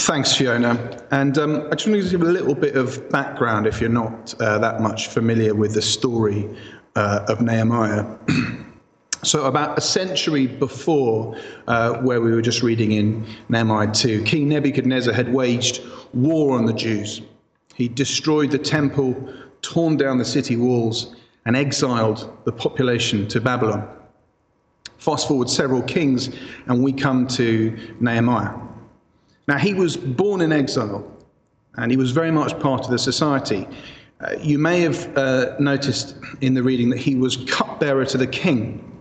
[0.00, 0.98] Thanks, Fiona.
[1.10, 4.34] And um, I just want to give a little bit of background if you're not
[4.40, 6.48] uh, that much familiar with the story
[6.96, 8.06] uh, of Nehemiah.
[9.22, 14.48] so, about a century before uh, where we were just reading in Nehemiah 2, King
[14.48, 15.82] Nebuchadnezzar had waged
[16.14, 17.20] war on the Jews.
[17.74, 21.14] He destroyed the temple, torn down the city walls,
[21.44, 23.86] and exiled the population to Babylon.
[24.96, 26.30] Fast forward several kings,
[26.68, 28.69] and we come to Nehemiah.
[29.50, 31.04] Now, he was born in exile,
[31.74, 33.66] and he was very much part of the society.
[34.20, 38.28] Uh, you may have uh, noticed in the reading that he was cupbearer to the
[38.28, 38.96] king.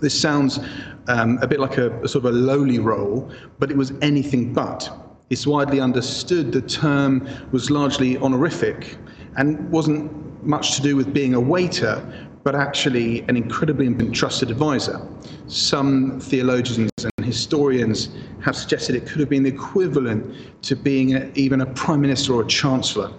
[0.00, 0.58] This sounds
[1.06, 3.30] um, a bit like a, a sort of a lowly role,
[3.60, 4.90] but it was anything but.
[5.30, 8.96] It's widely understood the term was largely honorific
[9.36, 10.10] and wasn't
[10.44, 12.04] much to do with being a waiter,
[12.42, 15.00] but actually an incredibly trusted advisor.
[15.46, 16.90] Some theologians
[17.26, 18.08] historians
[18.42, 22.34] have suggested it could have been the equivalent to being a, even a prime minister
[22.34, 23.12] or a chancellor.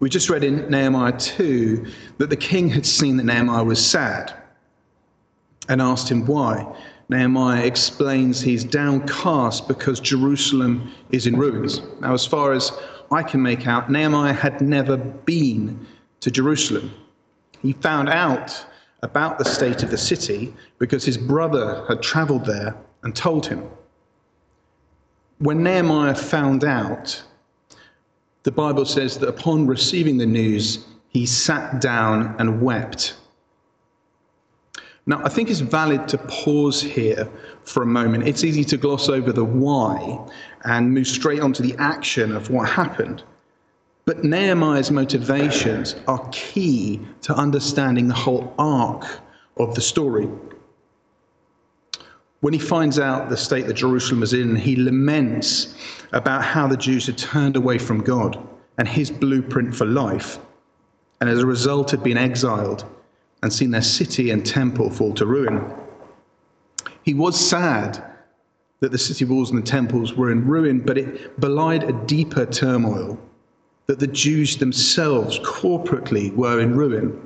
[0.00, 1.86] We just read in Nehemiah 2
[2.18, 4.34] that the king had seen that Nehemiah was sad
[5.68, 6.66] and asked him why.
[7.08, 11.82] Nehemiah explains he's downcast because Jerusalem is in ruins.
[12.00, 12.72] Now, as far as
[13.10, 15.86] I can make out, Nehemiah had never been
[16.20, 16.92] to Jerusalem.
[17.60, 18.64] He found out
[19.02, 23.68] about the state of the city because his brother had traveled there and told him.
[25.38, 27.20] When Nehemiah found out,
[28.44, 33.14] the Bible says that upon receiving the news, he sat down and wept.
[35.04, 37.28] Now, I think it's valid to pause here
[37.64, 38.26] for a moment.
[38.28, 40.18] It's easy to gloss over the why
[40.64, 43.24] and move straight onto the action of what happened.
[44.04, 49.06] But Nehemiah's motivations are key to understanding the whole arc
[49.56, 50.28] of the story.
[52.40, 55.76] When he finds out the state that Jerusalem is in, he laments
[56.10, 58.44] about how the Jews had turned away from God
[58.78, 60.40] and his blueprint for life,
[61.20, 62.84] and as a result had been exiled
[63.44, 65.64] and seen their city and temple fall to ruin.
[67.04, 68.02] He was sad
[68.80, 72.44] that the city walls and the temples were in ruin, but it belied a deeper
[72.46, 73.16] turmoil
[73.86, 77.20] that the Jews themselves corporately were in ruin.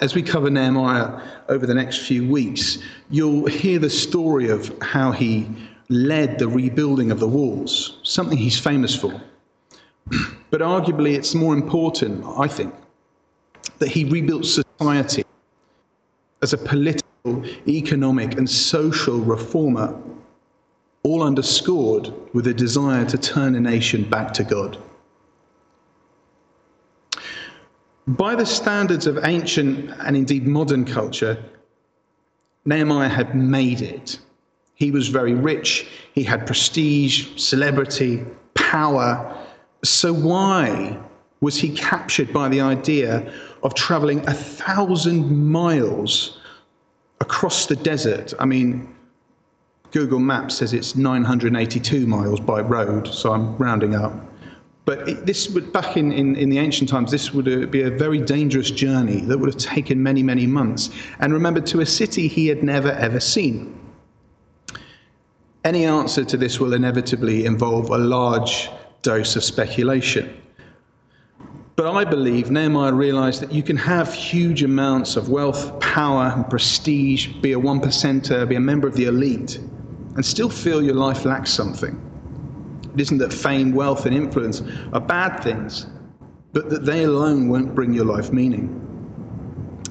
[0.00, 2.78] As we cover Nehemiah over the next few weeks,
[3.10, 5.48] you'll hear the story of how he
[5.88, 9.20] led the rebuilding of the walls, something he's famous for.
[10.50, 12.72] But arguably, it's more important, I think,
[13.80, 15.22] that he rebuilt society
[16.40, 19.94] as a political, economic, and social reformer
[21.02, 24.78] all underscored with a desire to turn a nation back to God.
[28.06, 31.42] By the standards of ancient and indeed modern culture,
[32.64, 34.18] Nehemiah had made it.
[34.74, 39.36] He was very rich, he had prestige, celebrity, power.
[39.84, 40.98] So, why
[41.40, 43.32] was he captured by the idea
[43.62, 46.38] of traveling a thousand miles
[47.20, 48.32] across the desert?
[48.38, 48.94] I mean,
[49.90, 54.12] Google Maps says it's 982 miles by road, so I'm rounding up.
[54.84, 57.82] But it, this would, back in, in, in, the ancient times, this would uh, be
[57.82, 60.90] a very dangerous journey that would have taken many, many months.
[61.20, 63.78] And remember, to a city he had never, ever seen.
[65.64, 68.70] Any answer to this will inevitably involve a large
[69.02, 70.34] dose of speculation.
[71.76, 76.48] But I believe Nehemiah realized that you can have huge amounts of wealth, power, and
[76.48, 79.60] prestige, be a one percenter, be a member of the elite,
[80.14, 82.00] and still feel your life lacks something.
[82.94, 85.86] It isn't that fame, wealth, and influence are bad things,
[86.52, 88.74] but that they alone won't bring your life meaning.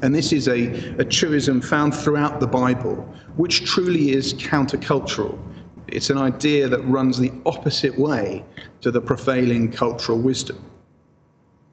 [0.01, 2.95] And this is a, a truism found throughout the Bible,
[3.37, 5.39] which truly is countercultural.
[5.87, 8.43] It's an idea that runs the opposite way
[8.81, 10.63] to the prevailing cultural wisdom.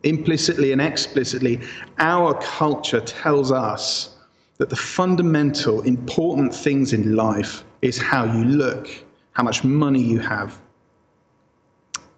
[0.05, 1.61] Implicitly and explicitly,
[1.99, 4.14] our culture tells us
[4.59, 8.89] that the fundamental important things in life is how you look,
[9.33, 10.59] how much money you have,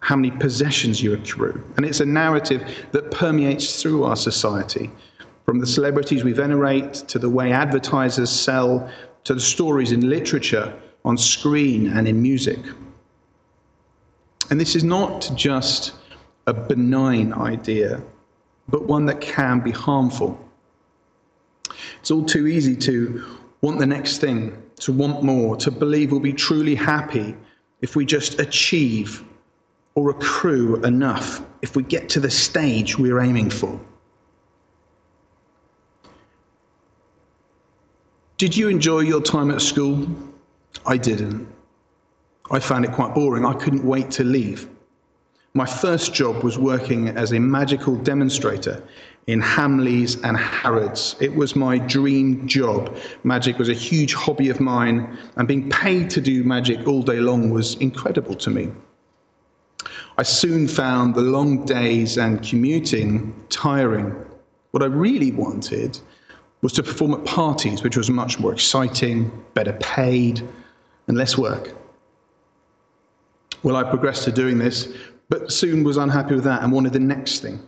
[0.00, 1.65] how many possessions you accrue.
[1.77, 2.62] And it's a narrative
[2.93, 4.91] that permeates through our society,
[5.44, 8.91] from the celebrities we venerate to the way advertisers sell
[9.25, 10.73] to the stories in literature,
[11.05, 12.59] on screen, and in music.
[14.50, 15.93] And this is not just
[16.47, 18.00] a benign idea,
[18.69, 20.39] but one that can be harmful.
[22.06, 23.25] It's all too easy to
[23.62, 27.35] want the next thing, to want more, to believe we'll be truly happy
[27.81, 29.25] if we just achieve
[29.97, 33.81] or accrue enough, if we get to the stage we're aiming for.
[38.38, 40.06] Did you enjoy your time at school?
[40.87, 41.49] I didn't.
[42.53, 43.44] I found it quite boring.
[43.44, 44.69] I couldn't wait to leave.
[45.55, 48.81] My first job was working as a magical demonstrator
[49.26, 51.17] in Hamleys and Harrods.
[51.20, 52.96] It was my dream job.
[53.25, 57.19] Magic was a huge hobby of mine, and being paid to do magic all day
[57.19, 58.70] long was incredible to me.
[60.19, 64.14] I soon found the long days and commuting tiring.
[64.70, 65.99] What I really wanted
[66.62, 70.46] was to perform at parties, which was much more exciting, better paid,
[71.08, 71.75] and less work.
[73.62, 74.88] Well, I progressed to doing this,
[75.29, 77.61] but soon was unhappy with that and wanted the next thing.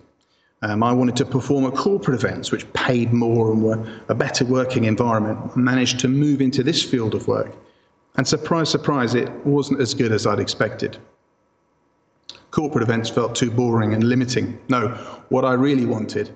[0.63, 4.45] Um, I wanted to perform at corporate events, which paid more and were a better
[4.45, 5.57] working environment.
[5.57, 7.55] Managed to move into this field of work.
[8.17, 10.99] And surprise, surprise, it wasn't as good as I'd expected.
[12.51, 14.59] Corporate events felt too boring and limiting.
[14.69, 14.89] No,
[15.29, 16.35] what I really wanted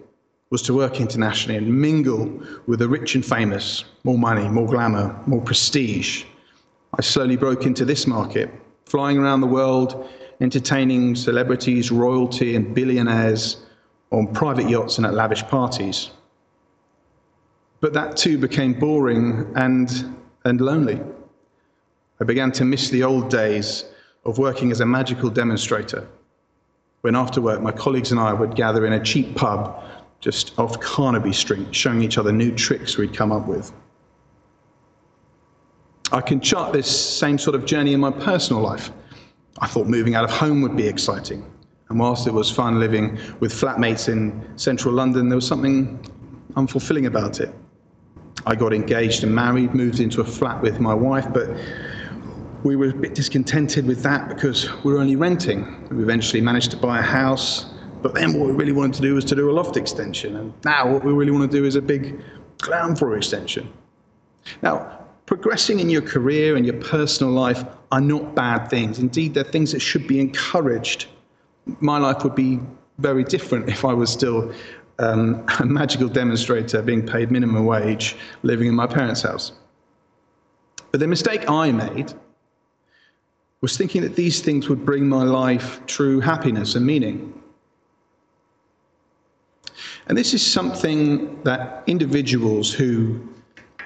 [0.51, 5.19] was to work internationally and mingle with the rich and famous, more money, more glamour,
[5.27, 6.25] more prestige.
[6.97, 8.51] I slowly broke into this market,
[8.85, 10.09] flying around the world,
[10.41, 13.65] entertaining celebrities, royalty, and billionaires
[14.13, 16.11] on private yachts and at lavish parties.
[17.81, 21.01] But that too became boring and, and lonely.
[22.21, 23.87] I began to miss the old days
[24.25, 26.07] of working as a magical demonstrator,
[27.01, 29.83] when after work my colleagues and I would gather in a cheap pub
[30.21, 33.73] just off Carnaby Street, showing each other new tricks we'd come up with.
[36.13, 38.93] I can chart this same sort of journey in my personal life.
[39.59, 41.45] I thought moving out of home would be exciting.
[41.93, 46.01] And whilst it was fun living with flatmates in central London, there was something
[46.55, 47.55] unfulfilling about it.
[48.47, 51.51] I got engaged and married, moved into a flat with my wife, but
[52.63, 55.87] we were a bit discontented with that because we were only renting.
[55.91, 57.67] We eventually managed to buy a house,
[58.01, 60.37] but then what we really wanted to do was to do a loft extension.
[60.37, 62.23] And now what we really want to do is a big
[62.63, 63.71] ground floor extension.
[64.63, 68.99] Now, progressing in your career and your personal life are not bad things.
[68.99, 71.09] Indeed, they're things that should be encouraged
[71.81, 72.61] my life would be
[72.99, 74.53] very different if I was still
[74.99, 79.53] um, a magical demonstrator being paid minimum wage living in my parents' house.
[80.91, 82.13] But the mistake I made
[83.63, 87.33] was thinking that these things would bring my life true happiness and meaning.
[90.09, 93.21] And this is something that individuals who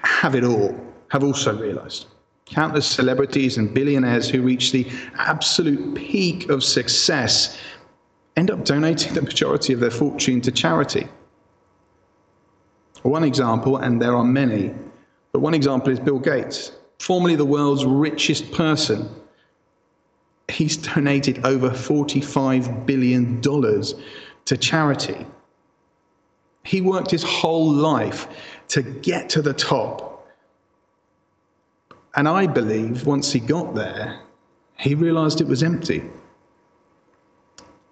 [0.03, 0.75] have it all
[1.09, 2.07] have also realized.
[2.47, 4.87] Countless celebrities and billionaires who reach the
[5.19, 7.59] absolute peak of success
[8.37, 11.09] end up donating the majority of their fortune to charity.
[13.03, 14.75] One example, and there are many,
[15.33, 19.09] but one example is Bill Gates, formerly the world's richest person.
[20.49, 25.27] He's donated over $45 billion to charity.
[26.65, 28.29] He worked his whole life
[28.69, 30.16] to get to the top
[32.17, 34.21] and I believe once he got there,
[34.79, 36.03] he realized it was empty.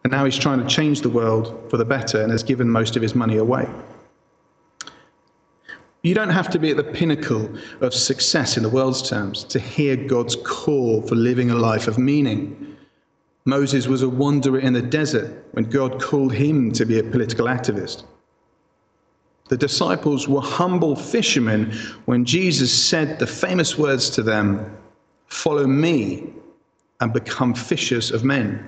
[0.03, 2.97] And now he's trying to change the world for the better and has given most
[2.97, 3.69] of his money away.
[6.03, 7.49] You don't have to be at the pinnacle
[7.81, 11.97] of success in the world's terms to hear God's call for living a life of
[11.97, 12.77] meaning.
[13.47, 17.47] Moses was a wanderer in the desert when God called him to be a political
[17.47, 18.05] activist.
[19.49, 21.73] The disciples were humble fishermen
[22.07, 24.77] when Jesus said the famous words to them
[25.27, 26.33] Follow me
[27.01, 28.67] and become fishers of men.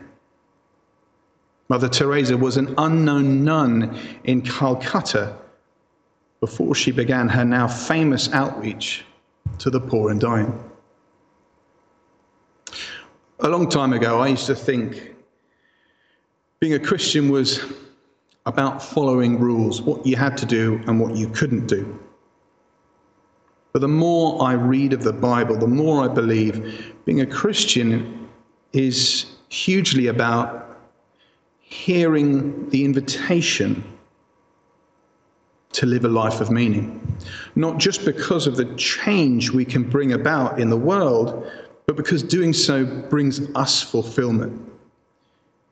[1.68, 5.36] Mother Teresa was an unknown nun in Calcutta
[6.40, 9.04] before she began her now famous outreach
[9.58, 10.52] to the poor and dying.
[13.40, 15.14] A long time ago, I used to think
[16.60, 17.60] being a Christian was
[18.46, 21.98] about following rules, what you had to do and what you couldn't do.
[23.72, 28.28] But the more I read of the Bible, the more I believe being a Christian
[28.72, 30.78] is hugely about
[31.60, 33.84] hearing the invitation
[35.72, 37.18] to live a life of meaning.
[37.54, 41.50] Not just because of the change we can bring about in the world,
[41.86, 44.58] but because doing so brings us fulfillment.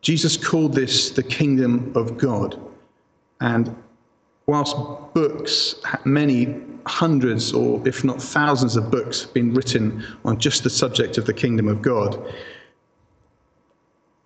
[0.04, 2.60] Jesus called this the kingdom of God.
[3.40, 3.74] And
[4.46, 4.76] whilst
[5.14, 10.68] books, many hundreds or if not thousands of books have been written on just the
[10.68, 12.34] subject of the kingdom of God,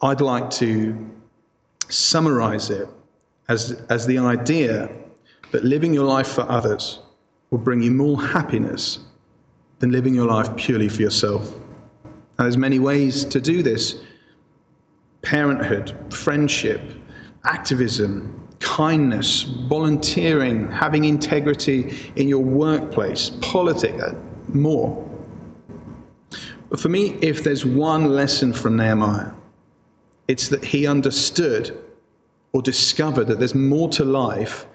[0.03, 1.09] I'd like to
[1.89, 2.89] summarize it
[3.49, 4.91] as, as the idea
[5.53, 6.99] that living your life for others
[7.51, 8.99] will bring you more happiness
[9.79, 11.55] than living your life purely for yourself.
[12.05, 14.01] And there's many ways to do this
[15.23, 16.81] parenthood, friendship,
[17.45, 24.15] activism, kindness, volunteering, having integrity in your workplace, politics, uh,
[24.49, 25.05] more.
[26.69, 29.31] But for me, if there's one lesson from Nehemiah,
[30.27, 31.77] it's that he understood
[32.53, 34.67] or discovered that there's more to life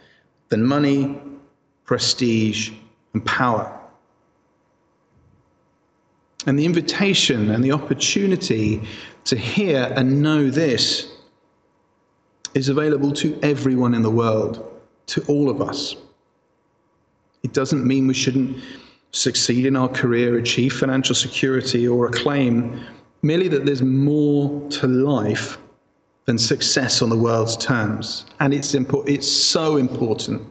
[0.49, 1.19] than money,
[1.85, 2.71] prestige,
[3.13, 3.79] and power.
[6.45, 8.81] And the invitation and the opportunity
[9.25, 11.11] to hear and know this
[12.53, 14.69] is available to everyone in the world,
[15.07, 15.95] to all of us.
[17.43, 18.57] It doesn't mean we shouldn't
[19.11, 22.83] succeed in our career, achieve financial security, or acclaim,
[23.21, 25.57] merely that there's more to life
[26.25, 28.25] than success on the world's terms.
[28.39, 30.41] And it's, impo- it's so important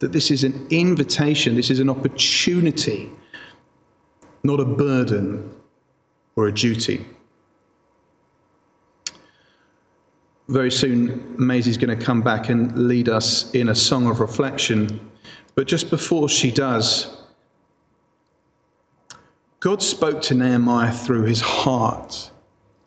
[0.00, 3.10] that this is an invitation, this is an opportunity,
[4.44, 5.50] not a burden
[6.36, 7.04] or a duty.
[10.48, 15.00] Very soon, Maisie's going to come back and lead us in a song of reflection.
[15.54, 17.16] But just before she does,
[19.60, 22.30] God spoke to Nehemiah through his heart.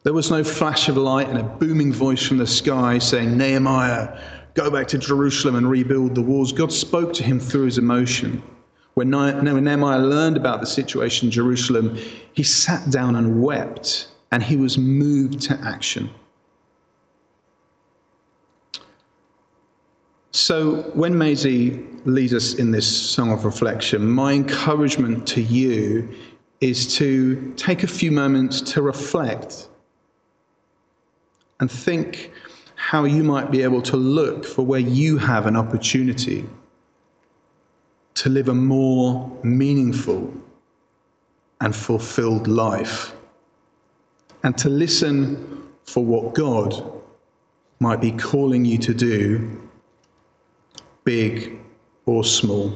[0.04, 4.22] There was no flash of light and a booming voice from the sky saying, Nehemiah,
[4.54, 6.54] go back to Jerusalem and rebuild the walls.
[6.54, 8.44] God spoke to him through his emotion.
[8.98, 12.00] When Nehemiah learned about the situation in Jerusalem,
[12.34, 16.10] he sat down and wept, and he was moved to action.
[20.32, 26.10] So, when Maisie leads us in this song of reflection, my encouragement to you
[26.60, 29.68] is to take a few moments to reflect
[31.60, 32.32] and think
[32.74, 36.50] how you might be able to look for where you have an opportunity
[38.18, 40.34] to live a more meaningful
[41.62, 43.14] and fulfilled life,
[44.42, 46.84] and to listen for what God
[47.80, 49.62] might be calling you to do,
[51.04, 51.60] big
[52.08, 52.74] or small.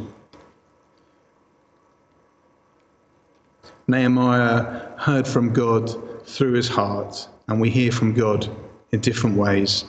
[3.87, 5.89] Nehemiah heard from God
[6.27, 8.47] through his heart, and we hear from God
[8.91, 9.85] in different ways.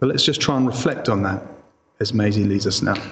[0.00, 1.42] But let's just try and reflect on that
[1.98, 3.02] as Maisie leads us now.